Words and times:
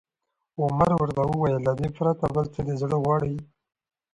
عمر 0.61 0.91
ورته 0.99 1.21
وویل: 1.25 1.55
له 1.67 1.71
دې 1.79 1.87
پرته، 1.97 2.25
بل 2.35 2.45
څه 2.53 2.59
دې 2.67 2.75
زړه 2.81 2.97
غواړي؟ 3.03 3.35